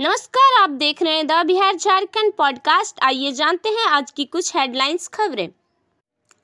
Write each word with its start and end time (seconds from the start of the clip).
नमस्कार, 0.00 0.62
आप 0.62 0.70
देख 0.70 1.02
रहे 1.02 1.16
हैं 1.16 1.26
द 1.26 1.32
बिहार 1.46 1.76
झारखंड 1.76 2.32
पॉडकास्ट। 2.32 3.00
आइए 3.02 3.32
जानते 3.32 3.68
हैं 3.68 3.86
आज 3.86 4.10
की 4.10 4.24
कुछ 4.24 4.56
हेडलाइंस 4.56 5.08
खबरें। 5.08 5.48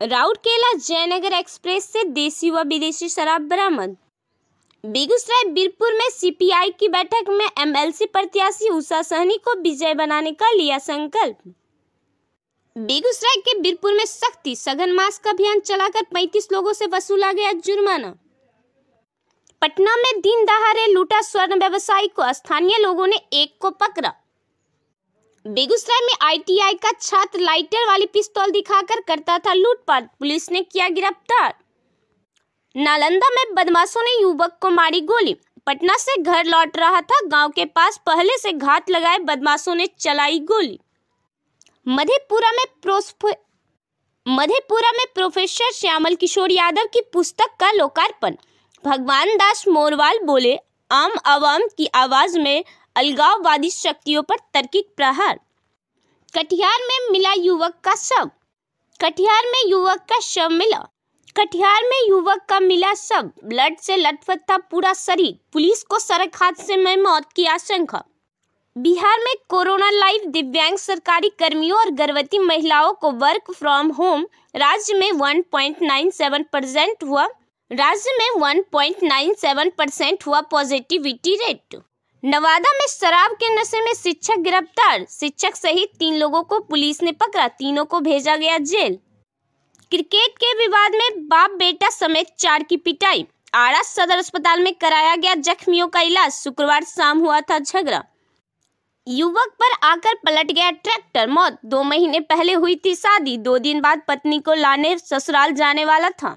राउरकेला 0.02 0.72
जयनगर 0.78 1.32
एक्सप्रेस 1.32 1.84
से 1.84 2.04
देसी 2.04 2.50
व 2.50 2.62
विदेशी 2.62 3.08
शराब 3.08 3.42
बरामद। 3.42 3.96
बेगूसराय 4.86 5.52
बीरपुर 5.52 5.92
में 5.92 6.10
सीपीआई 6.10 6.70
की 6.70 6.88
बैठक 6.88 7.24
में 7.28 7.46
एमएलसी 7.58 8.06
प्रत्याशी 8.06 8.68
उषा 8.68 9.02
सहनी 9.02 9.36
को 9.36 9.60
विजय 9.60 9.94
बनाने 9.94 10.32
का 10.32 10.50
लिया 10.50 10.78
संकल्प। 10.78 11.38
बेगूसराय 12.78 13.40
के 13.40 13.60
बीरपुर 13.60 13.92
में 13.92 14.04
सख्ती, 14.04 14.56
सघन 14.56 14.92
मास्क 14.92 15.28
अभियान 15.28 15.60
चलाकर 15.60 16.02
35 16.14 16.48
लोगों 16.52 16.72
से 16.72 16.86
वसूला 16.86 17.32
गया 17.32 17.52
जुर्माना। 17.52 18.14
पटना 19.64 19.96
में 19.96 20.20
दिन 20.20 20.44
दहाड़े 20.44 20.86
लूटा 20.86 21.20
स्वर्ण 21.20 21.58
व्यवसायी 21.58 22.08
को 22.08 22.32
स्थानीय 22.32 22.78
लोगों 22.78 23.06
ने 23.06 23.16
एक 23.32 23.56
को 23.60 23.70
पकड़ा। 23.70 24.12
बेगूसराय 25.46 26.00
में 26.00 26.12
आईटीआई 26.22 26.74
का 26.74 26.90
छात्र 27.02 27.40
लाइटर 27.40 27.86
वाली 27.86 28.06
पिस्तौल 28.06 28.50
दिखाकर 28.50 29.00
करता 29.00 29.38
था 29.38 29.54
लूटपाट, 29.54 30.04
पुलिस 30.18 30.52
ने 30.52 30.60
किया 30.62 30.88
गिरफ़्तार। 30.88 31.54
नालंदा 32.76 33.28
में 33.30 33.54
बदमाशों 33.54 34.02
ने 34.02 34.22
युवक 34.22 34.58
को 34.60 34.70
मारी 34.70 35.00
गोली। 35.00 35.36
पटना 35.66 35.96
से 35.96 36.22
घर 36.22 36.44
लौट 36.44 36.76
रहा 36.76 37.00
था, 37.00 37.26
गाँव 37.26 37.50
के 37.50 37.64
पास 37.64 38.00
पहले 38.06 38.38
से 38.38 38.52
घात 38.52 38.90
लगाए 38.90 39.18
बदमाशों 39.18 39.74
ने 39.74 39.86
चलाई 39.86 40.38
गोली। 40.38 40.80
मधेपुरा 41.88 42.52
में 42.52 42.64
मधेपुरा 44.28 44.92
में 44.92 45.04
प्रोफेसर 45.14 45.72
श्यामल 45.72 46.14
किशोर 46.14 46.52
यादव 46.52 46.84
की 46.84 47.00
पुस्तक 47.00 47.56
का 47.60 47.72
लोकार्पण। 47.72 48.36
भगवान 48.84 49.28
दास 49.36 49.68
मोरवाल 49.68 50.18
बोले, 50.18 50.58
आम 50.90 51.12
आवाम 51.26 51.60
की 51.78 51.86
आवाज़ 51.86 52.38
में 52.38 52.64
अलगाववादी 52.96 53.70
शक्तियों 53.70 54.22
पर 54.22 54.36
तर्किक 54.54 54.88
प्रहार। 54.96 55.40
कटिहार 56.36 56.78
में 56.80 57.12
मिला 57.12 57.32
युवक 57.32 57.74
का 57.84 57.94
शव। 57.94 58.30
कटिहार 59.00 59.42
में 59.46 59.70
युवक 59.70 59.98
का 59.98 60.20
शव 60.20 60.48
मिला। 60.48 60.78
कटिहार 61.36 61.82
में 61.82 62.08
युवक 62.08 62.42
का 62.48 62.60
मिला 62.60 62.94
शव। 62.94 63.30
ब्लड 63.44 63.78
से 63.78 63.96
लटपट 63.96 64.40
था 64.50 64.56
पूरा 64.56 64.92
शरीर। 64.92 65.38
पुलिस 65.52 65.82
को 65.82 65.98
सड़क 65.98 66.30
हादसे 66.36 66.76
में 66.76 66.96
मौत 66.96 67.32
की 67.36 67.44
आशंका। 67.44 68.04
बिहार 68.78 69.18
में 69.20 69.34
कोरोना 69.48 69.90
लाइव 69.90 70.20
दिव्यांग 70.26 70.78
सरकारी 70.78 71.28
कर्मियों 71.28 71.78
और 71.78 71.90
गर्भवती 71.90 72.38
महिलाओं 72.38 72.92
को 72.92 73.10
वर्क 73.10 73.52
फ्रॉम 73.52 73.88
होम 73.88 74.26
राज्य 74.56 74.94
में 74.94 75.12
1.97 75.12 76.42
परसेंट 76.52 77.04
हुआ। 77.04 77.28
राज्य 77.74 78.10
में 78.18 78.28
1.97 78.40 79.70
परसेंट 79.70 80.26
हुआ 80.26 80.40
पॉजिटिविटी 80.40 81.34
रेट। 81.36 81.82
नवादा 82.24 82.72
में 82.72 82.86
शराब 82.88 83.30
के 83.30 83.54
नशे 83.54 83.80
में 83.80 83.94
शिक्षक 83.94 84.34
गिरफ़्तार। 84.34 85.06
शिक्षक 85.10 85.54
सहित 85.54 85.90
तीन 85.98 86.16
लोगों 86.16 86.42
को 86.42 86.58
पुलिस 86.58 87.02
ने 87.02 87.12
पकड़ा, 87.12 87.48
तीनों 87.48 87.84
को 87.84 88.00
भेजा 88.00 88.36
गया 88.36 88.58
जेल। 88.58 88.98
क्रिकेट 89.90 90.38
के 90.38 90.54
विवाद 90.54 90.92
में 90.94 91.28
बाप 91.28 91.50
बेटा 91.50 91.90
समेत 91.90 92.26
चार 92.38 92.62
की 92.62 92.76
पिटाई। 92.76 93.26
आड़ा 93.54 93.82
सदर 93.82 94.18
अस्पताल 94.18 94.62
में 94.62 94.74
कराया 94.74 95.16
गया 95.16 95.34
जख्मियों 95.34 95.88
का 95.88 96.00
इलाज। 96.00 96.32
शुक्रवार 96.32 96.84
शाम 96.84 97.18
हुआ 97.18 97.40
था 97.40 97.58
झगड़ा। 97.58 98.04
युवक 99.08 99.56
पर 99.62 99.72
आकर 99.82 100.14
पलट 100.14 100.52
गया 100.52 100.70
ट्रैक्टर। 100.70 101.26
मौत। 101.26 101.58
दो 101.64 101.82
महीने 101.82 102.20
पहले 102.20 102.52
हुई 102.52 102.76
थी 102.84 102.94
शादी। 102.94 103.36
दो 103.38 103.58
दिन 103.58 103.80
बाद 103.80 104.02
पत्नी 104.08 104.38
को 104.38 104.54
लाने 104.54 104.98
ससुराल 104.98 105.52
जाने 105.52 105.84
वाला 105.84 106.10
था। 106.10 106.36